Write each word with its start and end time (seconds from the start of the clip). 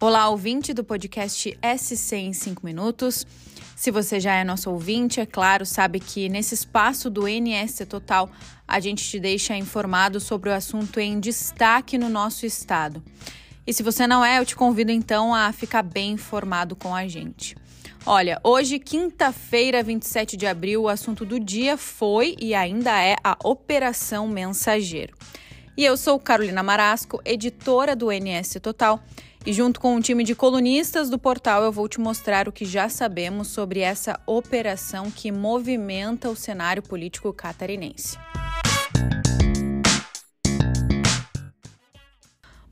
Olá, 0.00 0.28
ouvinte 0.28 0.72
do 0.72 0.84
podcast 0.84 1.58
SC 1.76 2.14
em 2.14 2.32
5 2.32 2.64
minutos. 2.64 3.26
Se 3.74 3.90
você 3.90 4.20
já 4.20 4.32
é 4.32 4.44
nosso 4.44 4.70
ouvinte, 4.70 5.18
é 5.18 5.26
claro, 5.26 5.66
sabe 5.66 5.98
que 5.98 6.28
nesse 6.28 6.54
espaço 6.54 7.10
do 7.10 7.26
NSC 7.26 7.84
Total 7.84 8.30
a 8.66 8.78
gente 8.78 9.02
te 9.02 9.18
deixa 9.18 9.56
informado 9.56 10.20
sobre 10.20 10.50
o 10.50 10.54
assunto 10.54 11.00
em 11.00 11.18
destaque 11.18 11.98
no 11.98 12.08
nosso 12.08 12.46
estado. 12.46 13.02
E 13.66 13.72
se 13.72 13.82
você 13.82 14.06
não 14.06 14.24
é, 14.24 14.38
eu 14.38 14.46
te 14.46 14.54
convido 14.54 14.92
então 14.92 15.34
a 15.34 15.50
ficar 15.50 15.82
bem 15.82 16.12
informado 16.12 16.76
com 16.76 16.94
a 16.94 17.08
gente. 17.08 17.56
Olha, 18.06 18.40
hoje, 18.44 18.78
quinta-feira, 18.78 19.82
27 19.82 20.36
de 20.36 20.46
abril, 20.46 20.82
o 20.82 20.88
assunto 20.88 21.24
do 21.24 21.40
dia 21.40 21.76
foi 21.76 22.36
e 22.40 22.54
ainda 22.54 23.02
é 23.02 23.16
a 23.24 23.36
Operação 23.42 24.28
Mensageiro. 24.28 25.16
E 25.78 25.84
eu 25.84 25.96
sou 25.96 26.18
Carolina 26.18 26.60
Marasco, 26.60 27.22
editora 27.24 27.94
do 27.94 28.10
NS 28.10 28.58
Total 28.60 29.00
e 29.46 29.52
junto 29.52 29.80
com 29.80 29.94
um 29.94 30.00
time 30.00 30.24
de 30.24 30.34
colunistas 30.34 31.08
do 31.08 31.20
portal, 31.20 31.62
eu 31.62 31.70
vou 31.70 31.88
te 31.88 32.00
mostrar 32.00 32.48
o 32.48 32.52
que 32.52 32.64
já 32.64 32.88
sabemos 32.88 33.46
sobre 33.46 33.78
essa 33.78 34.18
operação 34.26 35.08
que 35.08 35.30
movimenta 35.30 36.28
o 36.28 36.34
cenário 36.34 36.82
político 36.82 37.32
catarinense. 37.32 38.18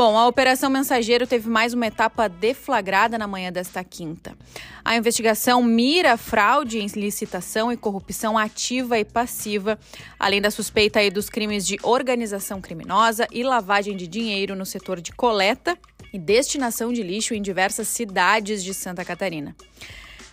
Bom, 0.00 0.16
a 0.16 0.26
Operação 0.26 0.70
Mensageiro 0.70 1.26
teve 1.26 1.46
mais 1.46 1.74
uma 1.74 1.86
etapa 1.86 2.26
deflagrada 2.26 3.18
na 3.18 3.26
manhã 3.26 3.52
desta 3.52 3.84
quinta. 3.84 4.34
A 4.82 4.96
investigação 4.96 5.62
mira 5.62 6.16
fraude 6.16 6.78
em 6.78 6.86
licitação 6.86 7.70
e 7.70 7.76
corrupção 7.76 8.38
ativa 8.38 8.98
e 8.98 9.04
passiva, 9.04 9.78
além 10.18 10.40
da 10.40 10.50
suspeita 10.50 11.00
aí 11.00 11.10
dos 11.10 11.28
crimes 11.28 11.66
de 11.66 11.76
organização 11.82 12.62
criminosa 12.62 13.28
e 13.30 13.42
lavagem 13.42 13.94
de 13.94 14.06
dinheiro 14.06 14.56
no 14.56 14.64
setor 14.64 15.02
de 15.02 15.12
coleta 15.12 15.76
e 16.14 16.18
destinação 16.18 16.94
de 16.94 17.02
lixo 17.02 17.34
em 17.34 17.42
diversas 17.42 17.86
cidades 17.86 18.64
de 18.64 18.72
Santa 18.72 19.04
Catarina. 19.04 19.54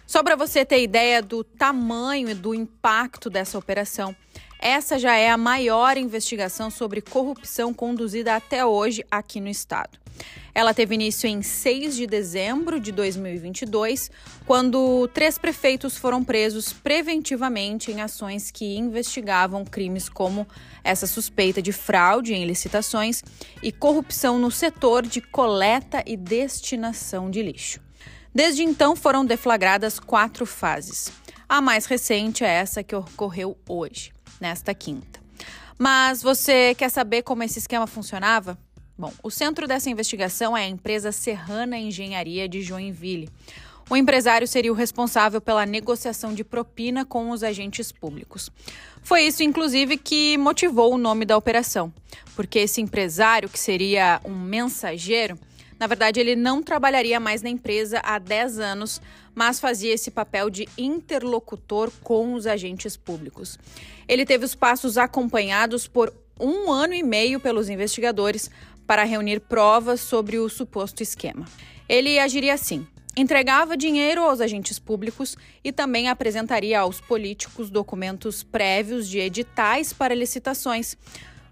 Só 0.05 0.23
para 0.23 0.37
você 0.37 0.63
ter 0.63 0.81
ideia 0.81 1.21
do 1.21 1.43
tamanho 1.43 2.29
e 2.29 2.33
do 2.33 2.55
impacto 2.55 3.29
dessa 3.29 3.57
operação, 3.57 4.15
essa 4.59 4.97
já 4.97 5.15
é 5.15 5.29
a 5.29 5.37
maior 5.37 5.97
investigação 5.97 6.69
sobre 6.69 7.01
corrupção 7.01 7.73
conduzida 7.73 8.35
até 8.35 8.65
hoje 8.65 9.05
aqui 9.09 9.39
no 9.39 9.47
estado. 9.47 9.97
Ela 10.53 10.73
teve 10.73 10.95
início 10.95 11.29
em 11.29 11.43
6 11.43 11.95
de 11.95 12.07
dezembro 12.07 12.79
de 12.79 12.91
2022, 12.91 14.09
quando 14.45 15.07
três 15.13 15.37
prefeitos 15.37 15.95
foram 15.97 16.23
presos 16.23 16.73
preventivamente 16.73 17.91
em 17.91 18.01
ações 18.01 18.49
que 18.49 18.75
investigavam 18.75 19.63
crimes 19.63 20.09
como 20.09 20.47
essa 20.83 21.05
suspeita 21.05 21.61
de 21.61 21.71
fraude 21.71 22.33
em 22.33 22.45
licitações 22.45 23.23
e 23.61 23.71
corrupção 23.71 24.39
no 24.39 24.49
setor 24.49 25.05
de 25.05 25.21
coleta 25.21 26.03
e 26.07 26.17
destinação 26.17 27.29
de 27.29 27.43
lixo. 27.43 27.79
Desde 28.33 28.63
então 28.63 28.95
foram 28.95 29.23
deflagradas 29.23 29.99
quatro 29.99 30.45
fases. 30.45 31.11
A 31.47 31.61
mais 31.61 31.85
recente 31.85 32.43
é 32.43 32.49
essa 32.49 32.83
que 32.83 32.95
ocorreu 32.95 33.57
hoje, 33.69 34.11
nesta 34.39 34.73
quinta. 34.73 35.19
Mas 35.77 36.21
você 36.21 36.73
quer 36.75 36.89
saber 36.89 37.21
como 37.21 37.43
esse 37.43 37.59
esquema 37.59 37.85
funcionava? 37.85 38.57
Bom, 38.97 39.13
o 39.21 39.29
centro 39.29 39.67
dessa 39.67 39.89
investigação 39.89 40.57
é 40.57 40.63
a 40.63 40.67
empresa 40.67 41.11
Serrana 41.11 41.77
Engenharia 41.77 42.49
de 42.49 42.63
Joinville. 42.63 43.29
O 43.89 43.95
empresário 43.95 44.47
seria 44.47 44.71
o 44.71 44.75
responsável 44.75 45.39
pela 45.39 45.65
negociação 45.65 46.33
de 46.33 46.43
propina 46.43 47.05
com 47.05 47.29
os 47.29 47.43
agentes 47.43 47.91
públicos. 47.91 48.49
Foi 49.01 49.21
isso, 49.21 49.43
inclusive, 49.43 49.97
que 49.97 50.37
motivou 50.37 50.93
o 50.93 50.97
nome 50.97 51.23
da 51.23 51.37
operação, 51.37 51.93
porque 52.35 52.59
esse 52.59 52.81
empresário, 52.81 53.47
que 53.47 53.59
seria 53.59 54.19
um 54.25 54.35
mensageiro, 54.35 55.39
na 55.79 55.87
verdade, 55.87 56.19
ele 56.19 56.35
não 56.35 56.63
trabalharia 56.63 57.19
mais 57.19 57.41
na 57.41 57.49
empresa 57.49 58.01
há 58.03 58.17
10 58.17 58.59
anos, 58.59 59.01
mas 59.35 59.59
fazia 59.59 59.93
esse 59.93 60.09
papel 60.09 60.49
de 60.49 60.67
interlocutor 60.77 61.91
com 62.03 62.33
os 62.33 62.47
agentes 62.47 62.97
públicos. 62.97 63.59
Ele 64.07 64.25
teve 64.25 64.45
os 64.45 64.55
passos 64.55 64.97
acompanhados 64.97 65.87
por 65.87 66.13
um 66.39 66.71
ano 66.71 66.93
e 66.93 67.03
meio 67.03 67.39
pelos 67.39 67.69
investigadores 67.69 68.49
para 68.85 69.03
reunir 69.03 69.41
provas 69.41 69.99
sobre 69.99 70.39
o 70.39 70.49
suposto 70.49 71.03
esquema. 71.03 71.45
Ele 71.87 72.17
agiria 72.17 72.53
assim: 72.53 72.87
entregava 73.15 73.77
dinheiro 73.77 74.23
aos 74.23 74.41
agentes 74.41 74.79
públicos 74.79 75.35
e 75.63 75.71
também 75.71 76.07
apresentaria 76.07 76.79
aos 76.79 77.01
políticos 77.01 77.69
documentos 77.69 78.43
prévios 78.43 79.07
de 79.07 79.19
editais 79.19 79.93
para 79.93 80.15
licitações, 80.15 80.97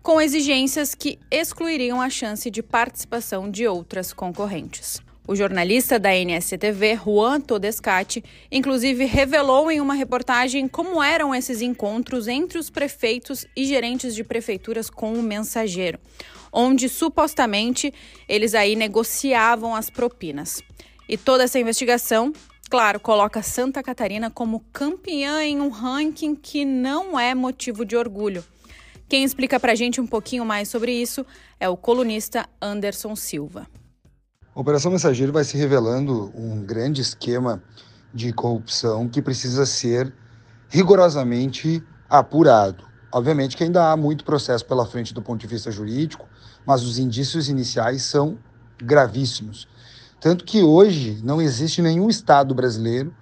com 0.05 0.21
exigências 0.21 0.93
que 0.93 1.17
excluiriam 1.31 1.99
a 1.99 2.11
chance 2.11 2.51
de 2.51 2.61
participação 2.61 3.49
de 3.49 3.67
outras 3.67 4.13
concorrentes. 4.13 5.01
O 5.27 5.35
jornalista 5.35 5.97
da 5.97 6.15
NSTV, 6.15 6.95
Juan 7.03 7.41
Todescati, 7.41 8.23
inclusive 8.51 9.03
revelou 9.05 9.71
em 9.71 9.81
uma 9.81 9.95
reportagem 9.95 10.67
como 10.67 11.01
eram 11.01 11.33
esses 11.33 11.59
encontros 11.59 12.27
entre 12.27 12.59
os 12.59 12.69
prefeitos 12.69 13.47
e 13.57 13.65
gerentes 13.65 14.13
de 14.13 14.23
prefeituras 14.23 14.91
com 14.91 15.11
o 15.11 15.23
mensageiro, 15.23 15.97
onde 16.53 16.87
supostamente 16.87 17.91
eles 18.29 18.53
aí 18.53 18.75
negociavam 18.75 19.75
as 19.75 19.89
propinas. 19.89 20.61
E 21.09 21.17
toda 21.17 21.45
essa 21.45 21.57
investigação, 21.57 22.31
claro, 22.69 22.99
coloca 22.99 23.41
Santa 23.41 23.81
Catarina 23.81 24.29
como 24.29 24.63
campeã 24.71 25.43
em 25.43 25.59
um 25.59 25.69
ranking 25.69 26.35
que 26.35 26.63
não 26.63 27.19
é 27.19 27.33
motivo 27.33 27.83
de 27.83 27.97
orgulho. 27.97 28.43
Quem 29.07 29.23
explica 29.23 29.59
pra 29.59 29.75
gente 29.75 30.01
um 30.01 30.07
pouquinho 30.07 30.43
mais 30.43 30.67
sobre 30.67 30.91
isso 30.91 31.23
é 31.59 31.69
o 31.69 31.77
colunista 31.77 32.49
Anderson 32.59 33.15
Silva. 33.15 33.67
A 34.53 34.59
Operação 34.59 34.91
Mensageiro 34.91 35.31
vai 35.31 35.43
se 35.43 35.57
revelando 35.57 36.31
um 36.35 36.63
grande 36.63 37.01
esquema 37.01 37.61
de 38.11 38.33
corrupção 38.33 39.07
que 39.07 39.21
precisa 39.21 39.65
ser 39.65 40.11
rigorosamente 40.69 41.83
apurado. 42.09 42.83
Obviamente 43.11 43.55
que 43.55 43.63
ainda 43.63 43.91
há 43.91 43.95
muito 43.95 44.25
processo 44.25 44.65
pela 44.65 44.85
frente 44.87 45.13
do 45.13 45.21
ponto 45.21 45.39
de 45.39 45.47
vista 45.47 45.69
jurídico, 45.69 46.27
mas 46.65 46.81
os 46.81 46.97
indícios 46.97 47.47
iniciais 47.47 48.01
são 48.01 48.39
gravíssimos. 48.77 49.67
Tanto 50.19 50.43
que 50.43 50.63
hoje 50.63 51.21
não 51.23 51.39
existe 51.39 51.81
nenhum 51.81 52.09
estado 52.09 52.55
brasileiro 52.55 53.13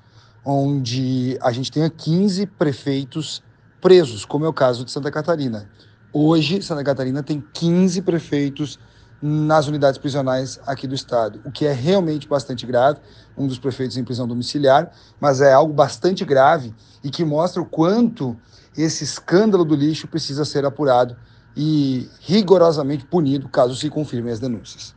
onde 0.45 1.37
a 1.41 1.51
gente 1.51 1.71
tenha 1.71 1.89
15 1.89 2.45
prefeitos 2.45 3.43
presos, 3.83 4.23
como 4.23 4.45
é 4.45 4.47
o 4.47 4.53
caso 4.53 4.85
de 4.85 4.91
Santa 4.91 5.11
Catarina. 5.11 5.69
Hoje, 6.13 6.61
Santa 6.61 6.81
Catarina 6.85 7.21
tem 7.21 7.43
15 7.53 8.01
prefeitos 8.01 8.79
nas 9.21 9.67
unidades 9.67 9.97
prisionais 9.97 10.57
aqui 10.65 10.87
do 10.87 10.95
estado, 10.95 11.41
o 11.43 11.51
que 11.51 11.65
é 11.65 11.73
realmente 11.73 12.25
bastante 12.25 12.65
grave, 12.65 13.01
um 13.37 13.45
dos 13.45 13.59
prefeitos 13.59 13.97
em 13.97 14.03
prisão 14.03 14.25
domiciliar, 14.25 14.89
mas 15.19 15.41
é 15.41 15.51
algo 15.51 15.73
bastante 15.73 16.23
grave 16.23 16.73
e 17.03 17.09
que 17.09 17.25
mostra 17.25 17.61
o 17.61 17.65
quanto 17.65 18.37
esse 18.77 19.03
escândalo 19.03 19.65
do 19.65 19.75
lixo 19.75 20.07
precisa 20.07 20.45
ser 20.45 20.65
apurado 20.65 21.17
e 21.55 22.09
rigorosamente 22.21 23.05
punido 23.05 23.49
caso 23.49 23.75
se 23.75 23.89
confirmem 23.89 24.31
as 24.31 24.39
denúncias. 24.39 24.95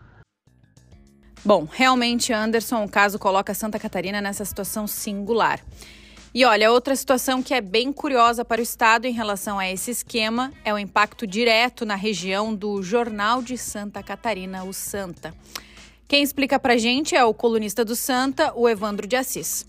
Bom, 1.45 1.67
realmente, 1.71 2.33
Anderson, 2.33 2.85
o 2.85 2.89
caso 2.89 3.19
coloca 3.19 3.53
Santa 3.53 3.79
Catarina 3.79 4.21
nessa 4.21 4.45
situação 4.45 4.87
singular. 4.87 5.61
E 6.37 6.45
olha, 6.45 6.71
outra 6.71 6.95
situação 6.95 7.43
que 7.43 7.55
é 7.55 7.63
bem 7.63 7.91
curiosa 7.91 8.45
para 8.45 8.61
o 8.61 8.63
Estado 8.63 9.07
em 9.07 9.11
relação 9.11 9.59
a 9.59 9.73
esse 9.73 9.91
esquema 9.91 10.53
é 10.67 10.75
o 10.75 10.79
impacto 10.79 11.27
direto 11.27 11.87
na 11.87 11.95
região 11.95 12.55
do 12.55 12.83
Jornal 12.83 13.41
de 13.41 13.57
Santa 13.57 14.03
Catarina, 14.03 14.63
o 14.63 14.71
Santa. 14.71 15.33
Quem 16.07 16.23
explica 16.23 16.59
para 16.59 16.77
gente 16.77 17.17
é 17.17 17.25
o 17.25 17.33
colunista 17.33 17.83
do 17.87 17.97
Santa, 17.97 18.53
o 18.55 18.69
Evandro 18.69 19.07
de 19.07 19.17
Assis. 19.17 19.67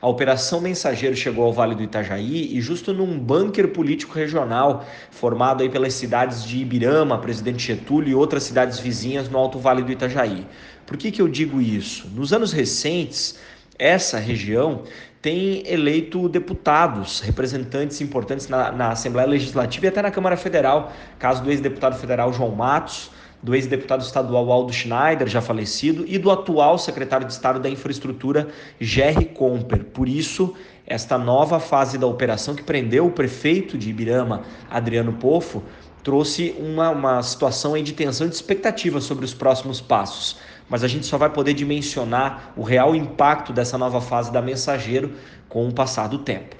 A 0.00 0.08
Operação 0.08 0.58
Mensageiro 0.58 1.14
chegou 1.14 1.44
ao 1.44 1.52
Vale 1.52 1.74
do 1.74 1.82
Itajaí 1.82 2.56
e 2.56 2.62
justo 2.62 2.94
num 2.94 3.18
bunker 3.18 3.68
político 3.68 4.14
regional 4.14 4.86
formado 5.10 5.62
aí 5.62 5.68
pelas 5.68 5.92
cidades 5.92 6.44
de 6.44 6.60
Ibirama, 6.60 7.18
Presidente 7.18 7.62
Getúlio 7.62 8.08
e 8.10 8.14
outras 8.14 8.44
cidades 8.44 8.78
vizinhas 8.78 9.28
no 9.28 9.36
Alto 9.36 9.58
Vale 9.58 9.82
do 9.82 9.92
Itajaí. 9.92 10.46
Por 10.86 10.96
que, 10.96 11.10
que 11.10 11.20
eu 11.20 11.28
digo 11.28 11.60
isso? 11.60 12.08
Nos 12.08 12.32
anos 12.32 12.54
recentes, 12.54 13.38
essa 13.78 14.18
região 14.18 14.84
tem 15.24 15.62
eleito 15.64 16.28
deputados, 16.28 17.20
representantes 17.20 17.98
importantes 18.02 18.46
na, 18.46 18.70
na, 18.70 18.90
Assembleia 18.90 19.26
Legislativa 19.26 19.86
e 19.86 19.88
até 19.88 20.02
na 20.02 20.10
Câmara 20.10 20.36
Federal, 20.36 20.92
caso 21.18 21.42
do 21.42 21.50
ex-deputado 21.50 21.96
federal 21.96 22.30
João 22.30 22.50
Matos, 22.50 23.10
do 23.42 23.54
ex-deputado 23.54 24.02
estadual 24.02 24.52
Aldo 24.52 24.70
Schneider, 24.70 25.26
já 25.26 25.40
falecido, 25.40 26.04
e 26.06 26.18
do 26.18 26.30
atual 26.30 26.76
secretário 26.76 27.26
de 27.26 27.32
Estado 27.32 27.58
da 27.58 27.70
Infraestrutura, 27.70 28.48
Jerry 28.78 29.24
Comper. 29.24 29.84
Por 29.84 30.10
isso, 30.10 30.54
esta 30.86 31.16
nova 31.16 31.58
fase 31.58 31.96
da 31.96 32.06
operação 32.06 32.54
que 32.54 32.62
prendeu 32.62 33.06
o 33.06 33.10
prefeito 33.10 33.78
de 33.78 33.88
Ibirama, 33.88 34.42
Adriano 34.70 35.14
Pofo, 35.14 35.62
trouxe 36.04 36.54
uma, 36.58 36.90
uma 36.90 37.22
situação 37.22 37.82
de 37.82 37.92
tensão 37.92 38.28
e 38.28 38.30
de 38.30 38.36
expectativa 38.36 39.00
sobre 39.00 39.24
os 39.24 39.34
próximos 39.34 39.80
passos 39.80 40.36
mas 40.68 40.82
a 40.82 40.88
gente 40.88 41.06
só 41.06 41.18
vai 41.18 41.30
poder 41.30 41.54
dimensionar 41.54 42.52
o 42.56 42.62
real 42.62 42.94
impacto 42.94 43.52
dessa 43.52 43.76
nova 43.76 44.00
fase 44.00 44.32
da 44.32 44.40
mensageiro 44.40 45.14
com 45.48 45.68
o 45.68 45.72
passar 45.72 46.08
do 46.08 46.18
tempo. 46.18 46.56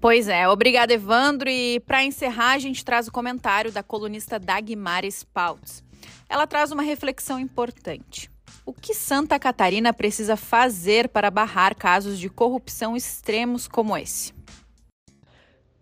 Pois 0.00 0.28
é, 0.28 0.48
obrigada 0.48 0.92
Evandro. 0.92 1.48
E 1.48 1.80
para 1.80 2.04
encerrar, 2.04 2.52
a 2.52 2.58
gente 2.58 2.84
traz 2.84 3.08
o 3.08 3.12
comentário 3.12 3.72
da 3.72 3.82
colunista 3.82 4.38
Dagmar 4.38 5.04
Spaltz. 5.04 5.82
ela 6.28 6.46
traz 6.46 6.70
uma 6.70 6.82
reflexão 6.82 7.38
importante. 7.38 8.30
O 8.64 8.72
que 8.72 8.94
Santa 8.94 9.38
Catarina 9.38 9.92
precisa 9.92 10.36
fazer 10.36 11.08
para 11.08 11.30
barrar 11.30 11.74
casos 11.74 12.18
de 12.18 12.28
corrupção 12.28 12.96
extremos 12.96 13.66
como 13.66 13.96
esse? 13.96 14.37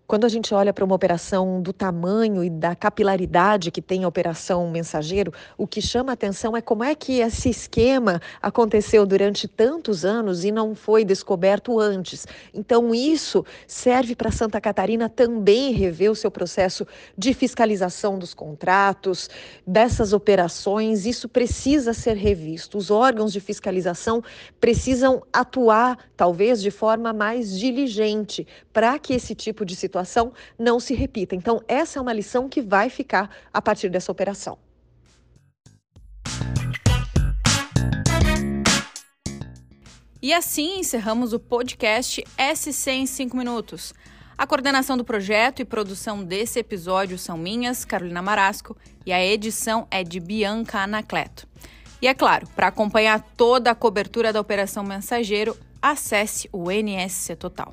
Quando 0.06 0.24
a 0.24 0.28
gente 0.28 0.54
olha 0.54 0.72
para 0.72 0.84
uma 0.84 0.94
operação 0.94 1.60
do 1.60 1.72
tamanho 1.72 2.44
e 2.44 2.48
da 2.48 2.76
capilaridade 2.76 3.72
que 3.72 3.82
tem 3.82 4.04
a 4.04 4.08
operação 4.08 4.70
mensageiro, 4.70 5.32
o 5.58 5.66
que 5.66 5.82
chama 5.82 6.12
atenção 6.12 6.56
é 6.56 6.60
como 6.60 6.84
é 6.84 6.94
que 6.94 7.18
esse 7.18 7.50
esquema 7.50 8.20
aconteceu 8.40 9.04
durante 9.04 9.48
tantos 9.48 10.04
anos 10.04 10.44
e 10.44 10.52
não 10.52 10.76
foi 10.76 11.04
descoberto 11.04 11.80
antes. 11.80 12.24
Então, 12.54 12.94
isso 12.94 13.44
serve 13.66 14.14
para 14.14 14.30
Santa 14.30 14.60
Catarina 14.60 15.08
também 15.08 15.72
rever 15.72 16.12
o 16.12 16.14
seu 16.14 16.30
processo 16.30 16.86
de 17.18 17.34
fiscalização 17.34 18.16
dos 18.16 18.32
contratos, 18.32 19.28
dessas 19.66 20.12
operações. 20.12 21.04
Isso 21.04 21.28
precisa 21.28 21.92
ser 21.92 22.14
revisto. 22.16 22.78
Os 22.78 22.92
órgãos 22.92 23.32
de 23.32 23.40
fiscalização 23.40 24.22
precisam 24.60 25.20
atuar, 25.32 25.98
talvez, 26.16 26.62
de 26.62 26.70
forma 26.70 27.12
mais 27.12 27.58
diligente 27.58 28.46
para 28.72 28.96
que 29.00 29.12
esse 29.12 29.34
tipo 29.34 29.64
de 29.64 29.74
situação 29.74 29.95
situação 29.96 30.32
não 30.58 30.78
se 30.78 30.94
repita. 30.94 31.34
Então, 31.34 31.62
essa 31.66 31.98
é 31.98 32.02
uma 32.02 32.12
lição 32.12 32.48
que 32.48 32.60
vai 32.60 32.90
ficar 32.90 33.30
a 33.52 33.62
partir 33.62 33.88
dessa 33.88 34.12
operação. 34.12 34.58
E 40.20 40.32
assim 40.32 40.80
encerramos 40.80 41.32
o 41.32 41.38
podcast 41.38 42.22
SC 42.54 42.90
em 42.90 43.06
5 43.06 43.36
minutos. 43.36 43.94
A 44.36 44.46
coordenação 44.46 44.96
do 44.96 45.04
projeto 45.04 45.60
e 45.60 45.64
produção 45.64 46.22
desse 46.22 46.58
episódio 46.58 47.16
são 47.16 47.38
minhas, 47.38 47.84
Carolina 47.84 48.20
Marasco, 48.20 48.76
e 49.06 49.12
a 49.12 49.24
edição 49.24 49.86
é 49.90 50.02
de 50.02 50.20
Bianca 50.20 50.80
Anacleto. 50.80 51.46
E 52.02 52.08
é 52.08 52.12
claro, 52.12 52.46
para 52.54 52.66
acompanhar 52.66 53.20
toda 53.36 53.70
a 53.70 53.74
cobertura 53.74 54.32
da 54.32 54.40
Operação 54.40 54.84
Mensageiro, 54.84 55.56
acesse 55.80 56.48
o 56.52 56.70
NSC 56.70 57.36
Total. 57.36 57.72